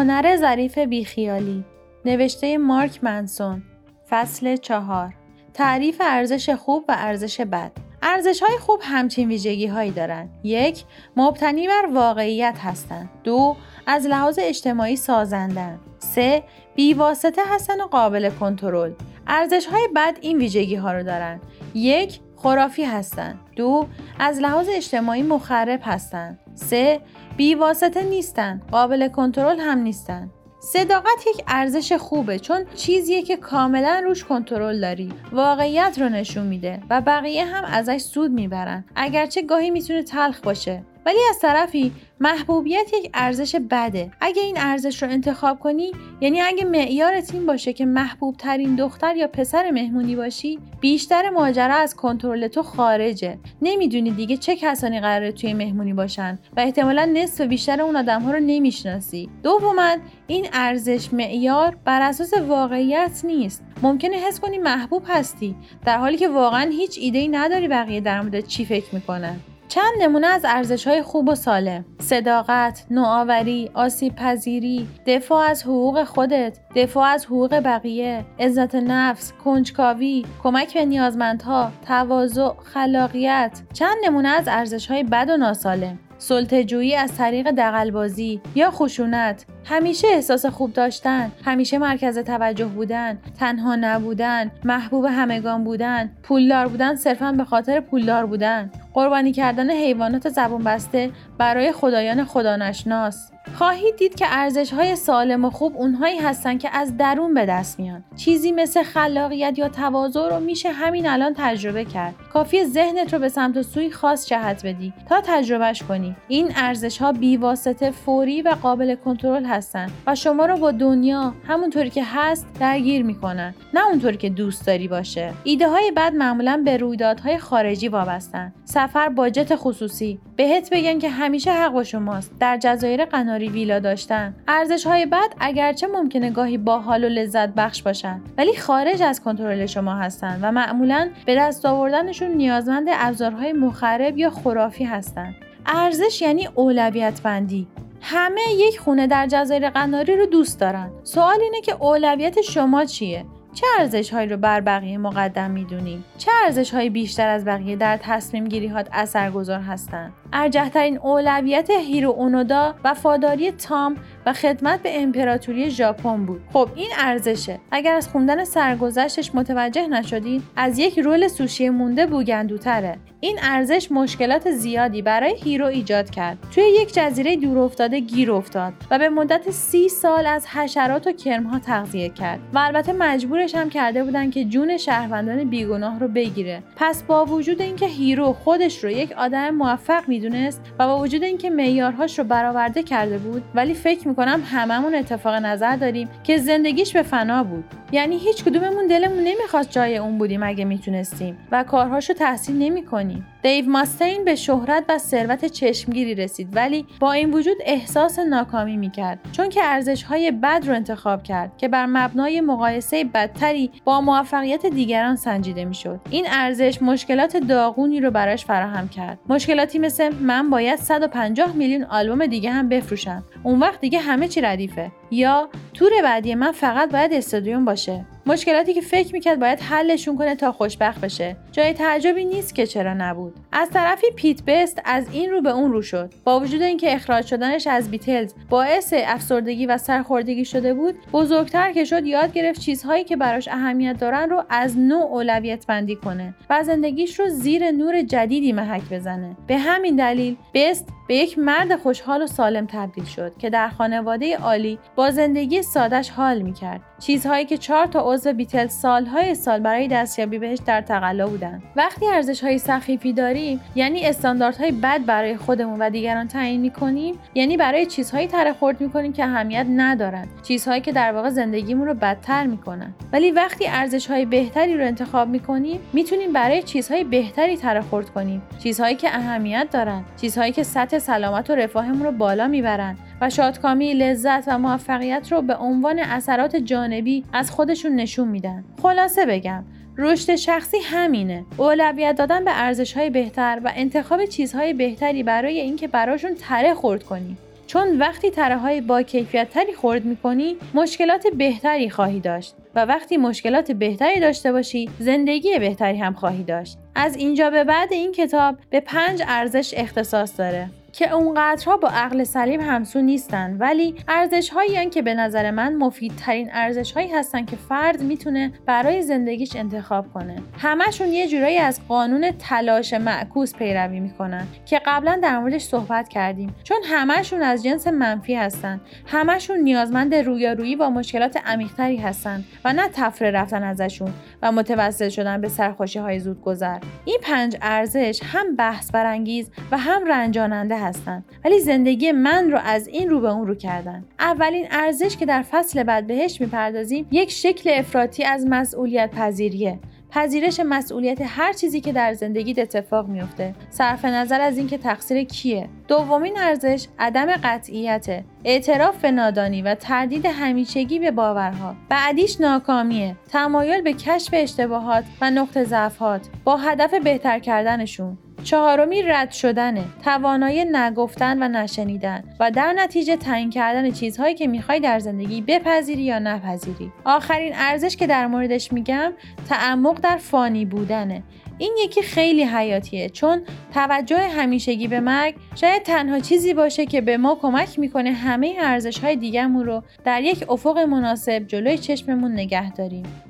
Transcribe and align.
هنر 0.00 0.36
ظریف 0.36 0.78
بیخیالی 0.78 1.64
نوشته 2.04 2.58
مارک 2.58 3.04
منسون 3.04 3.62
فصل 4.10 4.56
چهار 4.56 5.14
تعریف 5.54 6.02
ارزش 6.04 6.50
خوب 6.50 6.84
و 6.88 6.96
ارزش 6.98 7.40
بد 7.40 7.72
ارزش 8.02 8.42
های 8.42 8.58
خوب 8.58 8.80
همچین 8.82 9.28
ویژگی 9.28 9.66
هایی 9.66 9.90
دارند. 9.90 10.30
یک، 10.44 10.84
مبتنی 11.16 11.68
بر 11.68 11.86
واقعیت 11.94 12.58
هستند. 12.58 13.10
دو، 13.24 13.56
از 13.86 14.06
لحاظ 14.06 14.38
اجتماعی 14.42 14.96
سازندن. 14.96 15.78
سه، 15.98 16.42
بیواسطه 16.74 17.42
هستند 17.54 17.80
و 17.80 17.86
قابل 17.86 18.30
کنترل. 18.30 18.92
ارزش 19.26 19.66
های 19.66 19.88
بد 19.96 20.18
این 20.20 20.38
ویژگی 20.38 20.76
ها 20.76 20.92
رو 20.92 21.02
دارند. 21.02 21.40
یک، 21.74 22.20
خرافی 22.36 22.84
هستند. 22.84 23.38
دو، 23.56 23.86
از 24.18 24.40
لحاظ 24.40 24.68
اجتماعی 24.72 25.22
مخرب 25.22 25.80
هستند. 25.82 26.38
سه، 26.60 27.00
بیواسطه 27.36 28.02
نیستند. 28.02 28.62
قابل 28.70 29.08
کنترل 29.08 29.60
هم 29.60 29.78
نیستند. 29.78 30.30
صداقت 30.62 31.26
یک 31.26 31.44
ارزش 31.48 31.92
خوبه 31.92 32.38
چون 32.38 32.64
چیزیه 32.74 33.22
که 33.22 33.36
کاملا 33.36 34.02
روش 34.04 34.24
کنترل 34.24 34.80
داری 34.80 35.12
واقعیت 35.32 35.96
رو 36.00 36.08
نشون 36.08 36.46
میده 36.46 36.82
و 36.90 37.00
بقیه 37.00 37.44
هم 37.44 37.64
ازش 37.64 37.98
سود 37.98 38.30
می‌برن 38.30 38.84
اگرچه 38.96 39.42
گاهی 39.42 39.70
می‌تونه 39.70 40.02
تلخ 40.02 40.40
باشه 40.40 40.82
ولی 41.06 41.18
از 41.30 41.38
طرفی 41.38 41.92
محبوبیت 42.20 42.90
یک 42.94 43.10
ارزش 43.14 43.56
بده. 43.70 44.10
اگه 44.20 44.42
این 44.42 44.56
ارزش 44.58 45.02
رو 45.02 45.10
انتخاب 45.10 45.58
کنی 45.58 45.92
یعنی 46.20 46.40
اگه 46.40 46.64
معیارت 46.64 47.34
این 47.34 47.46
باشه 47.46 47.72
که 47.72 47.86
محبوب 47.86 48.36
ترین 48.36 48.76
دختر 48.76 49.16
یا 49.16 49.28
پسر 49.28 49.70
مهمونی 49.70 50.16
باشی 50.16 50.58
بیشتر 50.80 51.30
ماجرا 51.30 51.74
از 51.74 51.96
کنترل 51.96 52.48
تو 52.48 52.62
خارجه. 52.62 53.38
نمی‌دونی 53.62 54.10
دیگه 54.10 54.36
چه 54.36 54.56
کسانی 54.56 55.00
قراره 55.00 55.32
توی 55.32 55.54
مهمونی 55.54 55.92
باشن 55.92 56.38
و 56.56 56.60
احتمالا 56.60 57.04
نصف 57.04 57.40
بیشتر 57.40 57.82
اون 57.82 57.96
آدم 57.96 58.22
ها 58.22 58.32
رو 58.32 58.40
نمی‌شناسی. 58.40 59.28
دوما 59.42 59.96
این 60.26 60.46
ارزش 60.52 61.12
معیار 61.12 61.76
بر 61.84 62.02
اساس 62.02 62.32
واقعیت 62.34 63.20
نیست. 63.24 63.62
ممکنه 63.82 64.16
حس 64.16 64.40
کنی 64.40 64.58
محبوب 64.58 65.02
هستی 65.08 65.56
در 65.84 65.98
حالی 65.98 66.16
که 66.16 66.28
واقعا 66.28 66.70
هیچ 66.70 66.98
ایده 67.00 67.18
ای 67.18 67.28
نداری 67.28 67.68
بقیه 67.68 68.00
در 68.00 68.20
مورد 68.20 68.46
چی 68.46 68.64
فکر 68.64 68.94
می‌کنن. 68.94 69.40
چند 69.70 69.92
نمونه 70.00 70.26
از 70.26 70.44
ارزش 70.44 70.86
های 70.86 71.02
خوب 71.02 71.28
و 71.28 71.34
سالم. 71.34 71.84
صداقت، 72.00 72.86
نوآوری، 72.90 73.70
آسیب 73.74 74.14
پذیری، 74.14 74.88
دفاع 75.06 75.50
از 75.50 75.62
حقوق 75.62 76.04
خودت، 76.04 76.58
دفاع 76.76 77.08
از 77.08 77.26
حقوق 77.26 77.54
بقیه، 77.54 78.24
عزت 78.40 78.74
نفس، 78.74 79.32
کنجکاوی، 79.44 80.24
کمک 80.42 80.74
به 80.74 80.84
نیازمندها، 80.84 81.72
تواضع، 81.86 82.48
خلاقیت. 82.64 83.60
چند 83.72 83.96
نمونه 84.04 84.28
از 84.28 84.48
ارزش 84.48 84.86
های 84.86 85.02
بد 85.02 85.30
و 85.30 85.36
ناسالم. 85.36 85.98
سلطه‌جویی 86.18 86.96
از 86.96 87.16
طریق 87.16 87.50
دقلبازی 87.50 88.40
یا 88.54 88.70
خشونت. 88.70 89.46
همیشه 89.64 90.08
احساس 90.08 90.46
خوب 90.46 90.72
داشتن 90.72 91.32
همیشه 91.44 91.78
مرکز 91.78 92.18
توجه 92.18 92.64
بودن 92.64 93.18
تنها 93.38 93.76
نبودن 93.76 94.50
محبوب 94.64 95.04
همگان 95.04 95.64
بودن 95.64 96.10
پولدار 96.22 96.68
بودن 96.68 96.94
صرفا 96.94 97.32
به 97.32 97.44
خاطر 97.44 97.80
پولدار 97.80 98.26
بودن. 98.26 98.70
قربانی 98.94 99.32
کردن 99.32 99.70
حیوانات 99.70 100.28
زبون 100.28 100.64
بسته 100.64 101.10
برای 101.38 101.72
خدایان 101.72 102.24
خدانشناس. 102.24 103.30
خواهید 103.54 103.96
دید 103.96 104.14
که 104.14 104.26
ارزش 104.28 104.72
های 104.72 104.96
سالم 104.96 105.44
و 105.44 105.50
خوب 105.50 105.76
اونهایی 105.76 106.18
هستن 106.18 106.58
که 106.58 106.70
از 106.72 106.96
درون 106.96 107.34
به 107.34 107.46
دست 107.46 107.80
میان. 107.80 108.04
چیزی 108.16 108.52
مثل 108.52 108.82
خلاقیت 108.82 109.58
یا 109.58 109.68
تواضع 109.68 110.28
رو 110.28 110.40
میشه 110.40 110.72
همین 110.72 111.08
الان 111.08 111.34
تجربه 111.36 111.84
کرد. 111.84 112.14
کافی 112.32 112.64
ذهنت 112.64 113.12
رو 113.12 113.18
به 113.18 113.28
سمت 113.28 113.56
و 113.56 113.62
سوی 113.62 113.90
خاص 113.90 114.26
جهت 114.28 114.66
بدی. 114.66 114.92
تا 115.08 115.20
تجربهش 115.24 115.82
کنی. 115.82 116.16
این 116.28 116.52
ارزش 116.56 116.98
ها 116.98 117.12
بیواسطه 117.12 117.90
فوری 117.90 118.42
و 118.42 118.48
قابل 118.62 118.94
کنترل 118.94 119.44
هستن 119.50 119.90
و 120.06 120.14
شما 120.14 120.46
رو 120.46 120.56
با 120.56 120.70
دنیا 120.70 121.34
همونطوری 121.48 121.90
که 121.90 122.04
هست 122.04 122.46
درگیر 122.60 123.02
می‌کنن. 123.02 123.54
نه 123.74 123.86
اونطوری 123.86 124.16
که 124.16 124.30
دوست 124.30 124.66
داری 124.66 124.88
باشه. 124.88 125.32
ایده 125.44 125.68
های 125.68 125.92
بد 125.96 126.14
معمولا 126.14 126.62
به 126.64 126.76
رویدادهای 126.76 127.38
خارجی 127.38 127.88
وابستن. 127.88 128.52
سفر 128.64 129.08
با 129.08 129.30
جت 129.30 129.56
خصوصی. 129.56 130.18
بهت 130.36 130.68
بگن 130.72 130.98
که 130.98 131.08
همیشه 131.08 131.52
حق 131.52 131.82
شماست. 131.82 132.32
در 132.40 132.58
جزایر 132.62 133.04
قناری 133.04 133.48
ویلا 133.48 133.78
داشتن. 133.78 134.34
ارزش 134.48 134.86
های 134.86 135.06
بد 135.06 135.34
اگرچه 135.40 135.86
ممکنه 135.86 136.30
گاهی 136.30 136.58
باحال 136.58 137.04
و 137.04 137.08
لذت 137.08 137.48
بخش 137.48 137.82
باشن. 137.82 138.20
ولی 138.38 138.56
خارج 138.56 139.02
از 139.02 139.20
کنترل 139.20 139.66
شما 139.66 139.94
هستن 139.94 140.38
و 140.42 140.52
معمولا 140.52 141.10
به 141.26 141.36
دست 141.36 141.66
آوردنشون 141.66 142.30
نیازمند 142.30 142.86
ابزارهای 142.90 143.52
مخرب 143.52 144.18
یا 144.18 144.30
خرافی 144.30 144.84
هستند 144.84 145.34
ارزش 145.66 146.22
یعنی 146.22 146.48
اولویت 146.54 147.20
بندی 147.22 147.66
همه 148.00 148.40
یک 148.52 148.80
خونه 148.80 149.06
در 149.06 149.26
جزایر 149.26 149.70
قناری 149.70 150.16
رو 150.16 150.26
دوست 150.26 150.60
دارن 150.60 150.90
سوال 151.02 151.40
اینه 151.42 151.60
که 151.60 151.76
اولویت 151.80 152.40
شما 152.40 152.84
چیه 152.84 153.24
چه 153.54 153.66
ارزش 153.78 154.10
هایی 154.10 154.28
رو 154.28 154.36
بر 154.36 154.60
بقیه 154.60 154.98
مقدم 154.98 155.50
می‌دونی؟ 155.50 156.04
چه 156.18 156.30
ارزش 156.44 156.74
هایی 156.74 156.90
بیشتر 156.90 157.28
از 157.28 157.44
بقیه 157.44 157.76
در 157.76 157.96
تصمیم 157.96 158.48
گیری 158.48 158.66
هات 158.66 158.88
اثرگذار 158.92 159.60
هستند؟ 159.60 160.12
ارجحترین 160.32 160.98
اولویت 160.98 161.70
هیرو 161.70 162.10
اونودا 162.10 162.74
وفاداری 162.84 163.50
تام 163.50 163.96
و 164.26 164.32
خدمت 164.32 164.82
به 164.82 165.02
امپراتوری 165.02 165.70
ژاپن 165.70 166.26
بود. 166.26 166.40
خب 166.52 166.68
این 166.74 166.90
ارزشه. 166.98 167.60
اگر 167.70 167.94
از 167.94 168.08
خوندن 168.08 168.44
سرگذشتش 168.44 169.34
متوجه 169.34 169.86
نشدین، 169.86 170.42
از 170.56 170.78
یک 170.78 170.98
رول 170.98 171.28
سوشی 171.28 171.68
مونده 171.68 172.06
بوگندوتره. 172.06 172.98
این 173.22 173.38
ارزش 173.42 173.92
مشکلات 173.92 174.50
زیادی 174.50 175.02
برای 175.02 175.34
هیرو 175.44 175.66
ایجاد 175.66 176.10
کرد. 176.10 176.38
توی 176.54 176.64
یک 176.64 176.94
جزیره 176.94 177.36
دور 177.36 177.58
افتاده 177.58 178.00
گیر 178.00 178.32
افتاد 178.32 178.72
و 178.90 178.98
به 178.98 179.08
مدت 179.08 179.50
سی 179.50 179.88
سال 179.88 180.26
از 180.26 180.46
حشرات 180.46 181.06
و 181.06 181.12
کرمها 181.12 181.58
تغذیه 181.58 182.08
کرد 182.08 182.40
و 182.54 182.58
البته 182.58 182.92
مجبورش 182.92 183.54
هم 183.54 183.70
کرده 183.70 184.04
بودن 184.04 184.30
که 184.30 184.44
جون 184.44 184.76
شهروندان 184.76 185.44
بیگناه 185.44 186.00
رو 186.00 186.08
بگیره. 186.08 186.62
پس 186.76 187.02
با 187.02 187.24
وجود 187.24 187.62
اینکه 187.62 187.86
هیرو 187.86 188.32
خودش 188.32 188.84
رو 188.84 188.90
یک 188.90 189.12
آدم 189.12 189.50
موفق 189.50 190.08
می‌دونست 190.08 190.62
و 190.78 190.86
با 190.86 190.98
وجود 190.98 191.22
اینکه 191.22 191.50
معیارهاش 191.50 192.18
رو 192.18 192.24
برآورده 192.24 192.82
کرده 192.82 193.18
بود 193.18 193.42
ولی 193.54 193.74
فکر 193.74 194.08
می‌کنم 194.08 194.42
هممون 194.46 194.94
اتفاق 194.94 195.34
نظر 195.34 195.76
داریم 195.76 196.08
که 196.24 196.38
زندگیش 196.38 196.92
به 196.92 197.02
فنا 197.02 197.44
بود 197.44 197.64
یعنی 197.92 198.18
هیچ 198.18 198.44
کدوممون 198.44 198.86
دلمون 198.86 199.24
نمی‌خواست 199.24 199.70
جای 199.70 199.96
اون 199.96 200.18
بودیم 200.18 200.42
اگه 200.42 200.64
می‌تونستیم 200.64 201.38
و 201.52 201.64
کارهاشو 201.64 202.12
تحصیل 202.12 202.56
نمی‌کنیم 202.56 203.09
دیو 203.42 203.68
ماستین 203.68 204.24
به 204.24 204.34
شهرت 204.34 204.84
و 204.88 204.98
ثروت 204.98 205.44
چشمگیری 205.44 206.14
رسید 206.14 206.56
ولی 206.56 206.86
با 207.00 207.12
این 207.12 207.34
وجود 207.34 207.56
احساس 207.64 208.18
ناکامی 208.18 208.76
می‌کرد 208.76 209.18
چون 209.32 209.48
که 209.48 209.60
ارزش 209.64 210.02
های 210.02 210.30
بد 210.30 210.62
رو 210.66 210.74
انتخاب 210.74 211.22
کرد 211.22 211.52
که 211.56 211.68
بر 211.68 211.86
مبنای 211.86 212.40
مقایسه 212.40 213.04
بدتری 213.04 213.70
با 213.84 214.00
موفقیت 214.00 214.66
دیگران 214.66 215.16
سنجیده 215.16 215.64
می‌شد. 215.64 216.00
این 216.10 216.26
ارزش 216.30 216.82
مشکلات 216.82 217.36
داغونی 217.36 218.00
رو 218.00 218.10
براش 218.10 218.44
فراهم 218.44 218.88
کرد. 218.88 219.18
مشکلاتی 219.28 219.78
مثل 219.78 220.14
من 220.14 220.50
باید 220.50 220.78
150 220.78 221.52
میلیون 221.52 221.84
آلبوم 221.84 222.26
دیگه 222.26 222.50
هم 222.50 222.68
بفروشم. 222.68 223.24
اون 223.42 223.58
وقت 223.58 223.80
دیگه 223.80 223.98
همه 223.98 224.28
چی 224.28 224.40
ردیفه. 224.40 224.92
یا 225.10 225.48
تور 225.74 225.90
بعدی 226.02 226.34
من 226.34 226.52
فقط 226.52 226.92
باید 226.92 227.12
استادیوم 227.12 227.64
باشه. 227.64 228.04
مشکلاتی 228.26 228.74
که 228.74 228.80
فکر 228.80 229.12
می‌کرد 229.12 229.40
باید 229.40 229.60
حلشون 229.60 230.16
کنه 230.16 230.34
تا 230.34 230.52
خوشبخت 230.52 231.00
بشه. 231.00 231.36
جای 231.52 231.72
تعجبی 231.72 232.24
نیست 232.24 232.54
که 232.54 232.66
چرا 232.66 232.94
نبود. 232.94 233.34
از 233.52 233.70
طرفی 233.70 234.06
پیت 234.16 234.42
بست 234.46 234.82
از 234.84 235.04
این 235.12 235.30
رو 235.30 235.42
به 235.42 235.50
اون 235.50 235.72
رو 235.72 235.82
شد. 235.82 236.12
با 236.24 236.40
وجود 236.40 236.62
اینکه 236.62 236.94
اخراج 236.94 237.26
شدنش 237.26 237.66
از 237.66 237.90
بیتلز 237.90 238.34
باعث 238.50 238.94
افسردگی 238.96 239.66
و 239.66 239.78
سرخوردگی 239.78 240.44
شده 240.44 240.74
بود 240.74 240.94
بزرگتر 241.12 241.72
که 241.72 241.84
شد 241.84 242.06
یاد 242.06 242.32
گرفت 242.32 242.60
چیزهایی 242.60 243.04
که 243.04 243.16
براش 243.16 243.48
اهمیت 243.48 243.98
دارن 243.98 244.30
رو 244.30 244.44
از 244.48 244.78
نو 244.78 244.96
اولویت 244.96 245.66
بندی 245.66 245.96
کنه 245.96 246.34
و 246.50 246.62
زندگیش 246.62 247.20
رو 247.20 247.28
زیر 247.28 247.70
نور 247.70 248.02
جدیدی 248.02 248.52
محک 248.52 248.82
بزنه. 248.90 249.36
به 249.46 249.58
همین 249.58 249.96
دلیل 249.96 250.36
بست 250.54 250.88
به 251.10 251.16
یک 251.16 251.38
مرد 251.38 251.76
خوشحال 251.76 252.22
و 252.22 252.26
سالم 252.26 252.66
تبدیل 252.66 253.04
شد 253.04 253.32
که 253.38 253.50
در 253.50 253.68
خانواده 253.68 254.36
عالی 254.36 254.78
با 254.96 255.10
زندگی 255.10 255.62
سادش 255.62 256.10
حال 256.10 256.42
می‌کرد. 256.42 256.80
چیزهایی 256.98 257.44
که 257.44 257.58
چهار 257.58 257.86
تا 257.86 258.12
عضو 258.12 258.32
بیتل 258.32 258.66
سالهای 258.66 259.34
سال 259.34 259.60
برای 259.60 259.88
دستیابی 259.88 260.38
بهش 260.38 260.58
در 260.66 260.80
تقلا 260.80 261.28
بودن 261.28 261.62
وقتی 261.76 262.06
ارزش 262.06 262.44
های 262.44 262.58
سخیفی 262.58 263.12
داریم 263.12 263.60
یعنی 263.74 264.06
استانداردهای 264.06 264.72
بد 264.72 265.04
برای 265.06 265.36
خودمون 265.36 265.82
و 265.82 265.90
دیگران 265.90 266.28
تعیین 266.28 266.60
می‌کنیم 266.60 267.18
یعنی 267.34 267.56
برای 267.56 267.86
چیزهایی 267.86 268.26
تره 268.26 268.52
خورد 268.52 268.80
می‌کنیم 268.80 269.12
که 269.12 269.24
اهمیت 269.24 269.66
ندارن. 269.76 270.28
چیزهایی 270.42 270.80
که 270.80 270.92
در 270.92 271.12
واقع 271.12 271.30
زندگیمون 271.30 271.88
رو 271.88 271.94
بدتر 271.94 272.46
می‌کنن. 272.46 272.94
ولی 273.12 273.30
وقتی 273.30 273.66
ارزش 273.66 274.06
های 274.06 274.24
بهتری 274.24 274.78
رو 274.78 274.84
انتخاب 274.84 275.28
می‌کنیم 275.28 275.80
می‌تونیم 275.92 276.32
برای 276.32 276.62
چیزهای 276.62 277.04
بهتری 277.04 277.56
تره 277.56 277.80
خورد 277.80 278.10
کنیم. 278.10 278.42
چیزهایی 278.62 278.94
که 278.94 279.08
اهمیت 279.08 279.68
دارن. 279.72 280.04
چیزهایی 280.20 280.52
که 280.52 280.62
سطح 280.62 280.99
سلامت 281.00 281.50
و 281.50 281.54
رفاهمون 281.54 282.02
رو 282.02 282.12
بالا 282.12 282.48
می‌برن 282.48 282.96
و 283.20 283.30
شادکامی 283.30 283.94
لذت 283.94 284.44
و 284.46 284.58
موفقیت 284.58 285.32
رو 285.32 285.42
به 285.42 285.56
عنوان 285.56 285.98
اثرات 285.98 286.56
جانبی 286.56 287.24
از 287.32 287.50
خودشون 287.50 287.94
نشون 287.94 288.28
میدن. 288.28 288.64
خلاصه 288.82 289.26
بگم 289.26 289.64
رشد 289.98 290.36
شخصی 290.36 290.76
همینه. 290.84 291.44
اولویت 291.56 292.16
دادن 292.16 292.44
به 292.44 292.50
ارزش 292.54 292.92
های 292.92 293.10
بهتر 293.10 293.60
و 293.64 293.72
انتخاب 293.76 294.24
چیزهای 294.24 294.72
بهتری 294.72 295.22
برای 295.22 295.60
اینکه 295.60 295.88
براشون 295.88 296.34
تره 296.34 296.74
خورد 296.74 297.02
کنی. 297.02 297.36
چون 297.66 297.98
وقتی 297.98 298.30
تره 298.30 298.56
های 298.56 298.80
با 298.80 299.02
کیفیت 299.02 299.50
تری 299.50 299.74
خورد 299.74 300.04
می‌کنی 300.04 300.56
مشکلات 300.74 301.26
بهتری 301.38 301.90
خواهی 301.90 302.20
داشت 302.20 302.54
و 302.74 302.84
وقتی 302.84 303.16
مشکلات 303.16 303.72
بهتری 303.72 304.20
داشته 304.20 304.52
باشی 304.52 304.90
زندگی 304.98 305.58
بهتری 305.58 305.98
هم 305.98 306.14
خواهی 306.14 306.42
داشت. 306.42 306.78
از 306.94 307.16
اینجا 307.16 307.50
به 307.50 307.64
بعد 307.64 307.92
این 307.92 308.12
کتاب 308.12 308.56
به 308.70 308.80
پنج 308.80 309.22
ارزش 309.28 309.74
اختصاص 309.76 310.38
داره. 310.38 310.70
که 310.92 311.14
اونقدرها 311.14 311.76
با 311.76 311.88
عقل 311.88 312.24
سلیم 312.24 312.60
همسو 312.60 313.00
نیستن 313.00 313.56
ولی 313.58 313.94
ارزش 314.08 314.50
هایی 314.50 314.90
که 314.90 315.02
به 315.02 315.14
نظر 315.14 315.50
من 315.50 315.74
مفیدترین 315.74 316.50
ارزش 316.52 316.92
هایی 316.92 317.08
هستن 317.12 317.44
که 317.44 317.56
فرد 317.56 318.02
می‌تونه 318.02 318.52
برای 318.66 319.02
زندگیش 319.02 319.56
انتخاب 319.56 320.12
کنه. 320.12 320.36
همشون 320.58 321.08
یه 321.08 321.28
جورایی 321.28 321.58
از 321.58 321.80
قانون 321.88 322.30
تلاش 322.30 322.92
معکوس 322.92 323.54
پیروی 323.54 324.00
می‌کنن 324.00 324.46
که 324.66 324.80
قبلا 324.86 325.18
در 325.22 325.38
موردش 325.38 325.62
صحبت 325.62 326.08
کردیم. 326.08 326.54
چون 326.64 326.78
همشون 326.84 327.42
از 327.42 327.62
جنس 327.62 327.86
منفی 327.86 328.34
هستن. 328.34 328.80
همشون 329.06 329.58
نیازمند 329.58 330.14
رویارویی 330.14 330.76
با 330.76 330.90
مشکلات 330.90 331.36
عمیقتری 331.46 331.96
هستن 331.96 332.44
و 332.64 332.72
نه 332.72 332.88
تفره 332.88 333.30
رفتن 333.30 333.62
ازشون 333.62 334.12
و 334.42 334.52
متوسل 334.52 335.08
شدن 335.08 335.40
به 335.40 335.48
سرخوشی 335.48 335.98
های 335.98 336.18
زود 336.18 336.40
گذر 336.40 336.78
این 337.04 337.18
پنج 337.22 337.56
ارزش 337.62 338.20
هم 338.24 338.56
بحث 338.56 338.90
برانگیز 338.90 339.50
و 339.70 339.78
هم 339.78 340.06
رنجاننده 340.06 340.76
هستن. 340.80 341.24
ولی 341.44 341.60
زندگی 341.60 342.12
من 342.12 342.50
رو 342.50 342.58
از 342.64 342.88
این 342.88 343.10
رو 343.10 343.20
به 343.20 343.28
اون 343.28 343.46
رو 343.46 343.54
کردن. 343.54 344.04
اولین 344.18 344.66
ارزش 344.70 345.16
که 345.16 345.26
در 345.26 345.42
فصل 345.42 345.82
بعد 345.82 346.06
بهش 346.06 346.40
می‌پردازیم 346.40 347.06
یک 347.10 347.30
شکل 347.30 347.70
افراطی 347.74 348.24
از 348.24 348.46
مسئولیت 348.48 349.10
پذیریه. 349.10 349.78
پذیرش 350.12 350.60
مسئولیت 350.60 351.18
هر 351.24 351.52
چیزی 351.52 351.80
که 351.80 351.92
در 351.92 352.14
زندگی 352.14 352.60
اتفاق 352.60 353.08
میفته 353.08 353.54
صرف 353.70 354.04
نظر 354.04 354.40
از 354.40 354.58
اینکه 354.58 354.78
تقصیر 354.78 355.22
کیه. 355.22 355.68
دومین 355.88 356.38
ارزش 356.38 356.86
عدم 356.98 357.26
قطعیت 357.44 358.24
اعتراف 358.44 359.00
به 359.00 359.10
نادانی 359.10 359.62
و 359.62 359.74
تردید 359.74 360.26
همیشگی 360.26 360.98
به 360.98 361.10
باورها. 361.10 361.74
بعدیش 361.88 362.40
ناکامیه. 362.40 363.16
تمایل 363.28 363.82
به 363.82 363.92
کشف 363.92 364.30
اشتباهات 364.32 365.04
و 365.20 365.30
نقط 365.30 365.58
ضعفات 365.58 366.28
با 366.44 366.56
هدف 366.56 366.94
بهتر 366.94 367.38
کردنشون. 367.38 368.18
چهارمی 368.44 369.02
رد 369.02 369.30
شدنه. 369.30 369.84
توانایی 370.04 370.64
نگفتن 370.64 371.42
و 371.42 371.48
نشنیدن 371.48 372.24
و 372.40 372.50
در 372.50 372.72
نتیجه 372.72 373.16
تعیین 373.16 373.50
کردن 373.50 373.90
چیزهایی 373.90 374.34
که 374.34 374.46
می‌خوای 374.46 374.80
در 374.80 374.98
زندگی 374.98 375.40
بپذیری 375.40 376.02
یا 376.02 376.18
نپذیری. 376.18 376.92
آخرین 377.04 377.52
ارزش 377.54 377.96
که 377.96 378.06
در 378.06 378.26
موردش 378.26 378.72
میگم 378.72 379.12
تعمق 379.48 380.00
در 380.00 380.16
فانی 380.16 380.64
بودنه. 380.64 381.22
این 381.58 381.76
یکی 381.84 382.02
خیلی 382.02 382.44
حیاتیه 382.44 383.08
چون 383.08 383.42
توجه 383.74 384.18
همیشگی 384.18 384.88
به 384.88 385.00
مرگ 385.00 385.34
شاید 385.54 385.82
تنها 385.82 386.20
چیزی 386.20 386.54
باشه 386.54 386.86
که 386.86 387.00
به 387.00 387.16
ما 387.16 387.34
کمک 387.34 387.78
می‌کنه 387.78 388.12
همه 388.12 388.54
ارزش 388.60 388.98
های 388.98 389.16
دیگهمون 389.16 389.66
رو 389.66 389.82
در 390.04 390.22
یک 390.22 390.44
افق 390.50 390.78
مناسب 390.78 391.46
جلوی 391.46 391.78
چشممون 391.78 392.32
نگه 392.32 392.72
داریم. 392.72 393.29